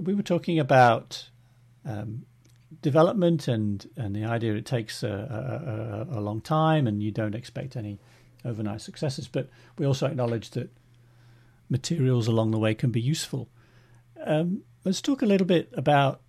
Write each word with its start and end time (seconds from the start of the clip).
we 0.00 0.14
were 0.14 0.22
talking 0.22 0.58
about 0.58 1.28
um, 1.84 2.26
development 2.82 3.48
and 3.48 3.88
and 3.96 4.14
the 4.14 4.24
idea 4.24 4.54
it 4.54 4.66
takes 4.66 5.02
a, 5.02 6.06
a, 6.10 6.18
a, 6.18 6.20
long 6.20 6.40
time 6.40 6.86
and 6.86 7.02
you 7.02 7.10
don't 7.10 7.34
expect 7.34 7.76
any 7.76 7.98
overnight 8.44 8.80
successes. 8.80 9.28
But 9.28 9.48
we 9.78 9.86
also 9.86 10.06
acknowledge 10.06 10.50
that 10.50 10.70
materials 11.68 12.26
along 12.26 12.50
the 12.50 12.58
way 12.58 12.74
can 12.74 12.90
be 12.90 13.00
useful. 13.00 13.48
Um, 14.24 14.62
let's 14.84 15.00
talk 15.00 15.22
a 15.22 15.26
little 15.26 15.46
bit 15.46 15.72
about 15.74 16.20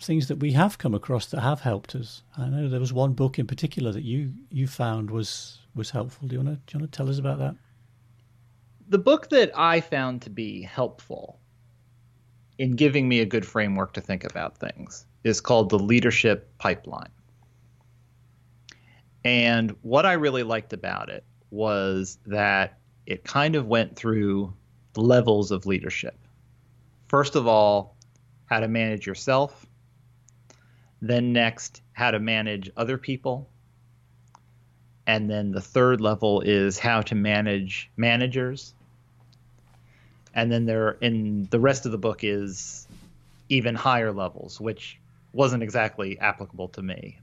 things 0.00 0.28
that 0.28 0.38
we 0.38 0.52
have 0.52 0.78
come 0.78 0.94
across 0.94 1.26
that 1.26 1.40
have 1.40 1.60
helped 1.60 1.94
us. 1.94 2.22
I 2.36 2.48
know 2.48 2.68
there 2.68 2.80
was 2.80 2.92
one 2.92 3.14
book 3.14 3.38
in 3.38 3.46
particular 3.46 3.92
that 3.92 4.04
you 4.04 4.32
you 4.50 4.66
found 4.66 5.10
was 5.10 5.58
was 5.74 5.90
helpful. 5.90 6.28
Do 6.28 6.36
you 6.36 6.42
want 6.42 6.56
to 6.56 6.56
do 6.66 6.78
you 6.78 6.82
want 6.82 6.92
to 6.92 6.96
tell 6.96 7.10
us 7.10 7.18
about 7.18 7.38
that? 7.38 7.56
The 8.88 8.98
book 8.98 9.28
that 9.30 9.50
I 9.54 9.80
found 9.80 10.22
to 10.22 10.30
be 10.30 10.62
helpful 10.62 11.40
in 12.58 12.72
giving 12.72 13.08
me 13.08 13.20
a 13.20 13.26
good 13.26 13.46
framework 13.46 13.92
to 13.94 14.00
think 14.00 14.24
about 14.24 14.58
things 14.58 15.06
is 15.24 15.40
called 15.40 15.70
the 15.70 15.78
Leadership 15.78 16.50
Pipeline. 16.58 17.10
And 19.24 19.76
what 19.82 20.06
I 20.06 20.14
really 20.14 20.42
liked 20.42 20.72
about 20.72 21.08
it 21.08 21.24
was 21.50 22.18
that 22.26 22.78
it 23.06 23.24
kind 23.24 23.54
of 23.54 23.66
went 23.66 23.96
through 23.96 24.52
levels 24.96 25.50
of 25.50 25.66
leadership. 25.66 26.16
First 27.08 27.36
of 27.36 27.46
all, 27.46 27.96
how 28.46 28.60
to 28.60 28.68
manage 28.68 29.06
yourself. 29.06 29.66
Then, 31.00 31.32
next, 31.32 31.82
how 31.92 32.10
to 32.10 32.18
manage 32.18 32.70
other 32.76 32.98
people. 32.98 33.48
And 35.06 35.30
then 35.30 35.52
the 35.52 35.60
third 35.60 36.00
level 36.00 36.40
is 36.40 36.78
how 36.78 37.02
to 37.02 37.14
manage 37.14 37.90
managers. 37.96 38.74
And 40.34 40.50
then 40.50 40.66
there, 40.66 40.92
in 41.00 41.48
the 41.50 41.60
rest 41.60 41.86
of 41.86 41.92
the 41.92 41.98
book, 41.98 42.20
is 42.22 42.86
even 43.48 43.74
higher 43.74 44.12
levels, 44.12 44.60
which 44.60 44.98
wasn't 45.32 45.62
exactly 45.62 46.18
applicable 46.18 46.68
to 46.68 46.82
me. 46.82 47.18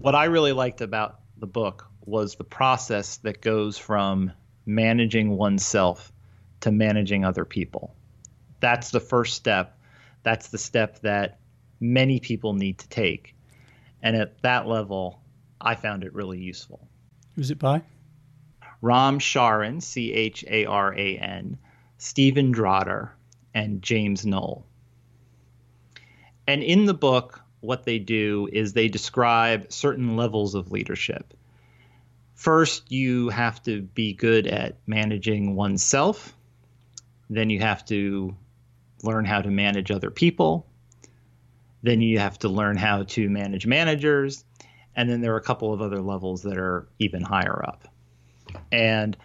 What 0.00 0.14
I 0.14 0.24
really 0.26 0.52
liked 0.52 0.80
about 0.80 1.20
the 1.38 1.46
book 1.46 1.86
was 2.04 2.34
the 2.34 2.44
process 2.44 3.16
that 3.18 3.40
goes 3.40 3.78
from 3.78 4.32
managing 4.66 5.36
oneself 5.36 6.12
to 6.60 6.70
managing 6.72 7.24
other 7.24 7.44
people. 7.44 7.94
That's 8.60 8.90
the 8.90 9.00
first 9.00 9.34
step. 9.34 9.78
That's 10.22 10.48
the 10.48 10.58
step 10.58 11.00
that 11.00 11.38
many 11.80 12.20
people 12.20 12.54
need 12.54 12.78
to 12.78 12.88
take. 12.88 13.34
And 14.02 14.16
at 14.16 14.40
that 14.42 14.66
level, 14.66 15.20
I 15.60 15.74
found 15.74 16.04
it 16.04 16.14
really 16.14 16.38
useful. 16.38 16.86
Who's 17.34 17.50
it 17.50 17.58
by? 17.58 17.82
Ram 18.80 19.18
Charan, 19.18 19.80
C 19.80 20.12
H 20.12 20.44
A 20.48 20.66
R 20.66 20.94
A 20.94 21.18
N, 21.18 21.58
Stephen 21.98 22.54
Drotter, 22.54 23.10
and 23.54 23.82
James 23.82 24.24
Noel. 24.24 24.64
And 26.46 26.62
in 26.62 26.86
the 26.86 26.94
book, 26.94 27.42
what 27.60 27.84
they 27.84 27.98
do 27.98 28.48
is 28.52 28.72
they 28.72 28.88
describe 28.88 29.72
certain 29.72 30.16
levels 30.16 30.54
of 30.54 30.70
leadership. 30.70 31.34
First, 32.34 32.92
you 32.92 33.30
have 33.30 33.60
to 33.64 33.82
be 33.82 34.14
good 34.14 34.46
at 34.46 34.76
managing 34.86 35.56
oneself. 35.56 36.36
Then 37.28 37.50
you 37.50 37.58
have 37.58 37.84
to 37.86 38.36
learn 39.02 39.24
how 39.24 39.42
to 39.42 39.50
manage 39.50 39.90
other 39.90 40.10
people. 40.10 40.66
Then 41.82 42.00
you 42.00 42.20
have 42.20 42.38
to 42.40 42.48
learn 42.48 42.76
how 42.76 43.02
to 43.02 43.28
manage 43.28 43.66
managers. 43.66 44.44
And 44.94 45.10
then 45.10 45.20
there 45.20 45.34
are 45.34 45.38
a 45.38 45.42
couple 45.42 45.74
of 45.74 45.82
other 45.82 46.00
levels 46.00 46.42
that 46.42 46.58
are 46.58 46.88
even 47.00 47.22
higher 47.22 47.64
up. 47.66 47.88
And 48.70 49.16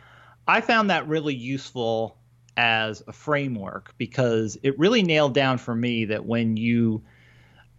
I 0.48 0.62
found 0.62 0.90
that 0.90 1.08
really 1.08 1.36
useful 1.36 2.18
as 2.58 3.04
a 3.08 3.14
framework 3.14 3.94
because 3.98 4.58
it 4.64 4.78
really 4.78 5.04
nailed 5.04 5.34
down 5.34 5.58
for 5.58 5.74
me 5.74 6.06
that 6.06 6.26
when 6.26 6.58
you 6.58 7.04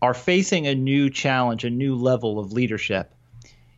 are 0.03 0.15
facing 0.15 0.67
a 0.67 0.75
new 0.75 1.11
challenge, 1.11 1.65
a 1.65 1.71
new 1.71 1.95
level 1.95 2.39
of 2.39 2.53
leadership, 2.53 3.15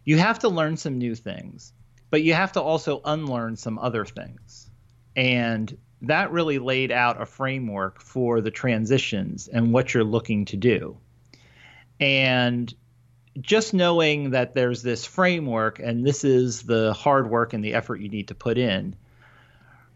you 0.05 0.19
have 0.19 0.39
to 0.41 0.49
learn 0.49 0.77
some 0.77 0.99
new 0.99 1.15
things, 1.15 1.73
but 2.11 2.23
you 2.23 2.35
have 2.35 2.53
to 2.53 2.61
also 2.61 3.01
unlearn 3.05 3.57
some 3.57 3.79
other 3.79 4.05
things. 4.05 4.71
And 5.15 5.77
that 6.03 6.31
really 6.31 6.59
laid 6.59 6.93
out 6.93 7.21
a 7.21 7.27
framework 7.27 8.01
for 8.01 8.41
the 8.41 8.51
transitions 8.51 9.49
and 9.49 9.73
what 9.73 9.95
you're 9.95 10.05
looking 10.05 10.45
to 10.47 10.57
do. 10.57 10.99
And 12.01 12.73
just 13.41 13.75
knowing 13.75 14.31
that 14.31 14.55
there's 14.55 14.83
this 14.83 15.05
framework 15.05 15.79
and 15.79 16.07
this 16.07 16.25
is 16.25 16.63
the 16.63 16.93
hard 16.93 17.31
work 17.31 17.53
and 17.53 17.65
the 17.65 17.75
effort 17.75 18.01
you 18.01 18.09
need 18.09 18.29
to 18.29 18.35
put 18.35 18.59
in 18.59 18.97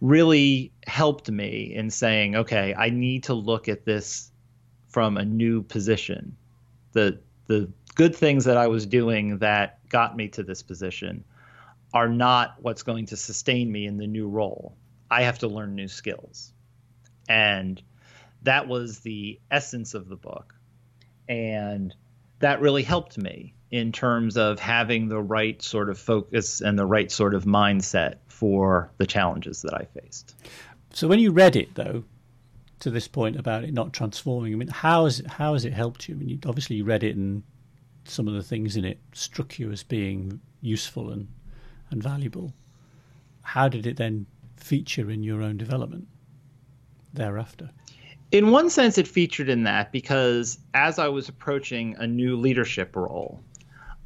really 0.00 0.72
helped 0.86 1.30
me 1.30 1.74
in 1.74 1.90
saying, 1.90 2.36
okay, 2.36 2.74
I 2.74 2.90
need 2.90 3.24
to 3.24 3.34
look 3.34 3.68
at 3.68 3.84
this 3.84 4.30
from 4.88 5.16
a 5.16 5.24
new 5.24 5.62
position. 5.62 6.36
The 6.92 7.20
the 7.46 7.70
good 7.94 8.14
things 8.14 8.44
that 8.44 8.56
I 8.56 8.68
was 8.68 8.86
doing 8.86 9.38
that 9.38 9.88
got 9.88 10.16
me 10.16 10.28
to 10.28 10.42
this 10.42 10.62
position 10.62 11.24
are 11.92 12.08
not 12.08 12.56
what's 12.60 12.82
going 12.82 13.06
to 13.06 13.16
sustain 13.16 13.70
me 13.70 13.86
in 13.86 13.96
the 13.96 14.06
new 14.06 14.28
role. 14.28 14.76
I 15.10 15.22
have 15.22 15.40
to 15.40 15.48
learn 15.48 15.74
new 15.74 15.88
skills. 15.88 16.52
And 17.28 17.82
that 18.42 18.68
was 18.68 19.00
the 19.00 19.40
essence 19.50 19.94
of 19.94 20.08
the 20.08 20.16
book. 20.16 20.54
And 21.28 21.94
that 22.40 22.60
really 22.60 22.82
helped 22.82 23.16
me 23.16 23.54
in 23.70 23.92
terms 23.92 24.36
of 24.36 24.58
having 24.58 25.08
the 25.08 25.20
right 25.20 25.62
sort 25.62 25.88
of 25.88 25.98
focus 25.98 26.60
and 26.60 26.78
the 26.78 26.86
right 26.86 27.10
sort 27.10 27.34
of 27.34 27.44
mindset 27.44 28.16
for 28.28 28.90
the 28.98 29.06
challenges 29.06 29.62
that 29.62 29.74
I 29.74 29.84
faced. 30.00 30.34
So 30.92 31.06
when 31.06 31.20
you 31.20 31.30
read 31.30 31.54
it 31.54 31.74
though, 31.74 32.04
to 32.80 32.90
this 32.90 33.06
point 33.06 33.36
about 33.36 33.62
it 33.62 33.72
not 33.72 33.92
transforming, 33.92 34.52
I 34.52 34.56
mean, 34.56 34.68
how 34.68 35.04
has 35.04 35.20
it, 35.20 35.26
how 35.26 35.52
has 35.52 35.64
it 35.64 35.72
helped 35.72 36.08
you? 36.08 36.14
I 36.14 36.18
mean, 36.18 36.28
you, 36.28 36.38
obviously 36.46 36.76
you 36.76 36.84
read 36.84 37.04
it 37.04 37.14
and 37.14 37.42
some 38.04 38.26
of 38.26 38.34
the 38.34 38.42
things 38.42 38.76
in 38.76 38.84
it 38.84 38.98
struck 39.12 39.58
you 39.58 39.70
as 39.70 39.82
being 39.82 40.40
useful 40.62 41.10
and 41.10 41.28
and 41.90 42.02
valuable. 42.02 42.52
How 43.42 43.68
did 43.68 43.86
it 43.86 43.96
then 43.96 44.26
feature 44.56 45.10
in 45.10 45.22
your 45.22 45.42
own 45.42 45.56
development 45.56 46.06
thereafter? 47.12 47.70
In 48.32 48.50
one 48.50 48.70
sense, 48.70 48.96
it 48.96 49.08
featured 49.08 49.48
in 49.48 49.64
that 49.64 49.90
because 49.90 50.58
as 50.72 50.98
I 50.98 51.08
was 51.08 51.28
approaching 51.28 51.96
a 51.98 52.06
new 52.06 52.36
leadership 52.36 52.94
role, 52.94 53.40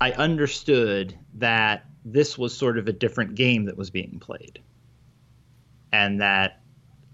I 0.00 0.12
understood 0.12 1.18
that 1.34 1.84
this 2.04 2.38
was 2.38 2.56
sort 2.56 2.78
of 2.78 2.88
a 2.88 2.92
different 2.92 3.34
game 3.34 3.66
that 3.66 3.76
was 3.76 3.90
being 3.90 4.18
played. 4.20 4.60
And 5.92 6.20
that 6.20 6.62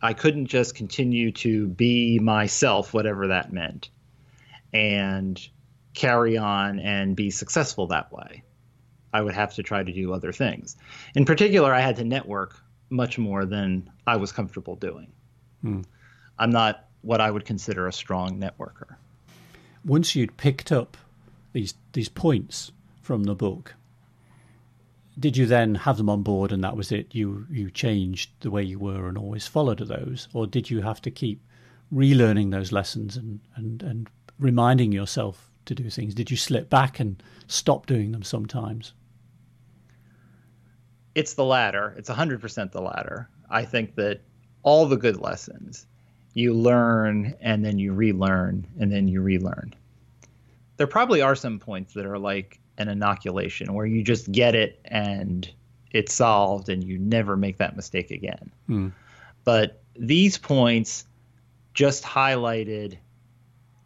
I 0.00 0.14
couldn't 0.14 0.46
just 0.46 0.74
continue 0.74 1.32
to 1.32 1.68
be 1.68 2.18
myself, 2.18 2.94
whatever 2.94 3.28
that 3.28 3.52
meant, 3.52 3.90
and 4.72 5.40
carry 5.94 6.38
on 6.38 6.78
and 6.78 7.16
be 7.16 7.30
successful 7.30 7.88
that 7.88 8.12
way. 8.12 8.44
I 9.12 9.20
would 9.20 9.34
have 9.34 9.54
to 9.54 9.62
try 9.62 9.82
to 9.82 9.92
do 9.92 10.14
other 10.14 10.32
things. 10.32 10.76
In 11.14 11.24
particular, 11.24 11.74
I 11.74 11.80
had 11.80 11.96
to 11.96 12.04
network 12.04 12.56
much 12.88 13.18
more 13.18 13.44
than 13.44 13.90
I 14.06 14.16
was 14.16 14.30
comfortable 14.30 14.76
doing. 14.76 15.12
Hmm. 15.62 15.82
I'm 16.38 16.50
not 16.50 16.89
what 17.02 17.20
I 17.20 17.30
would 17.30 17.44
consider 17.44 17.86
a 17.86 17.92
strong 17.92 18.38
networker. 18.38 18.96
Once 19.84 20.14
you'd 20.14 20.36
picked 20.36 20.70
up 20.70 20.96
these 21.52 21.74
these 21.92 22.08
points 22.08 22.72
from 23.00 23.24
the 23.24 23.34
book, 23.34 23.74
did 25.18 25.36
you 25.36 25.46
then 25.46 25.74
have 25.74 25.96
them 25.96 26.10
on 26.10 26.22
board 26.22 26.52
and 26.52 26.62
that 26.62 26.76
was 26.76 26.92
it? 26.92 27.14
You 27.14 27.46
you 27.50 27.70
changed 27.70 28.30
the 28.40 28.50
way 28.50 28.62
you 28.62 28.78
were 28.78 29.08
and 29.08 29.16
always 29.16 29.46
followed 29.46 29.78
those, 29.78 30.28
or 30.32 30.46
did 30.46 30.70
you 30.70 30.82
have 30.82 31.00
to 31.02 31.10
keep 31.10 31.40
relearning 31.92 32.50
those 32.50 32.72
lessons 32.72 33.16
and 33.16 33.40
and 33.56 33.82
and 33.82 34.08
reminding 34.38 34.92
yourself 34.92 35.50
to 35.66 35.74
do 35.74 35.90
things? 35.90 36.14
Did 36.14 36.30
you 36.30 36.36
slip 36.36 36.70
back 36.70 37.00
and 37.00 37.22
stop 37.46 37.86
doing 37.86 38.12
them 38.12 38.22
sometimes? 38.22 38.92
It's 41.14 41.34
the 41.34 41.44
latter. 41.44 41.94
It's 41.98 42.08
100% 42.08 42.70
the 42.70 42.80
latter. 42.80 43.28
I 43.50 43.64
think 43.64 43.96
that 43.96 44.20
all 44.62 44.86
the 44.86 44.96
good 44.96 45.20
lessons 45.20 45.86
you 46.34 46.54
learn 46.54 47.34
and 47.40 47.64
then 47.64 47.78
you 47.78 47.92
relearn 47.92 48.66
and 48.78 48.92
then 48.92 49.08
you 49.08 49.20
relearn. 49.20 49.74
There 50.76 50.86
probably 50.86 51.22
are 51.22 51.34
some 51.34 51.58
points 51.58 51.94
that 51.94 52.06
are 52.06 52.18
like 52.18 52.60
an 52.78 52.88
inoculation 52.88 53.72
where 53.74 53.86
you 53.86 54.02
just 54.02 54.30
get 54.30 54.54
it 54.54 54.80
and 54.84 55.50
it's 55.92 56.14
solved 56.14 56.68
and 56.68 56.82
you 56.82 56.98
never 56.98 57.36
make 57.36 57.58
that 57.58 57.76
mistake 57.76 58.10
again. 58.10 58.50
Hmm. 58.66 58.88
But 59.44 59.82
these 59.96 60.38
points 60.38 61.04
just 61.74 62.04
highlighted 62.04 62.98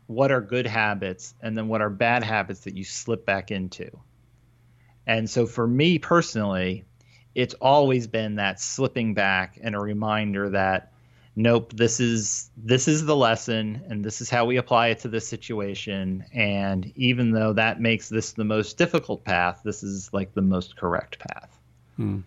what 0.06 0.30
are 0.30 0.40
good 0.40 0.66
habits 0.66 1.34
and 1.40 1.56
then 1.56 1.68
what 1.68 1.80
are 1.80 1.90
bad 1.90 2.22
habits 2.22 2.60
that 2.60 2.76
you 2.76 2.84
slip 2.84 3.24
back 3.24 3.50
into. 3.50 3.90
And 5.06 5.28
so 5.28 5.46
for 5.46 5.66
me 5.66 5.98
personally, 5.98 6.84
it's 7.34 7.54
always 7.54 8.06
been 8.06 8.36
that 8.36 8.60
slipping 8.60 9.14
back 9.14 9.58
and 9.60 9.74
a 9.74 9.80
reminder 9.80 10.50
that 10.50 10.92
nope 11.36 11.72
this 11.72 11.98
is 12.00 12.50
this 12.56 12.86
is 12.86 13.06
the 13.06 13.16
lesson 13.16 13.82
and 13.88 14.04
this 14.04 14.20
is 14.20 14.30
how 14.30 14.44
we 14.44 14.56
apply 14.56 14.88
it 14.88 14.98
to 15.00 15.08
this 15.08 15.26
situation 15.26 16.24
and 16.32 16.92
even 16.96 17.32
though 17.32 17.52
that 17.52 17.80
makes 17.80 18.08
this 18.08 18.32
the 18.32 18.44
most 18.44 18.78
difficult 18.78 19.24
path 19.24 19.60
this 19.64 19.82
is 19.82 20.12
like 20.12 20.32
the 20.34 20.42
most 20.42 20.76
correct 20.76 21.18
path 21.18 21.58
hmm. 21.96 22.20